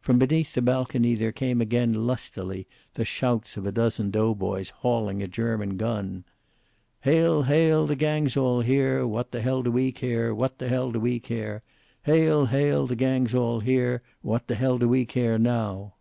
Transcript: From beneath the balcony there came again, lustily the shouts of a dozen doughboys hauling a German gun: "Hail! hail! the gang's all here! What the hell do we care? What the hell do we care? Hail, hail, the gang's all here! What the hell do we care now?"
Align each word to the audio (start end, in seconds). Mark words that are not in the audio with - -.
From 0.00 0.18
beneath 0.18 0.54
the 0.54 0.60
balcony 0.60 1.14
there 1.14 1.30
came 1.30 1.60
again, 1.60 2.04
lustily 2.04 2.66
the 2.94 3.04
shouts 3.04 3.56
of 3.56 3.64
a 3.64 3.70
dozen 3.70 4.10
doughboys 4.10 4.70
hauling 4.78 5.22
a 5.22 5.28
German 5.28 5.76
gun: 5.76 6.24
"Hail! 7.02 7.44
hail! 7.44 7.86
the 7.86 7.94
gang's 7.94 8.36
all 8.36 8.62
here! 8.62 9.06
What 9.06 9.30
the 9.30 9.40
hell 9.40 9.62
do 9.62 9.70
we 9.70 9.92
care? 9.92 10.34
What 10.34 10.58
the 10.58 10.66
hell 10.68 10.90
do 10.90 10.98
we 10.98 11.20
care? 11.20 11.60
Hail, 12.02 12.46
hail, 12.46 12.88
the 12.88 12.96
gang's 12.96 13.34
all 13.36 13.60
here! 13.60 14.00
What 14.20 14.48
the 14.48 14.56
hell 14.56 14.78
do 14.78 14.88
we 14.88 15.04
care 15.06 15.38
now?" 15.38 15.94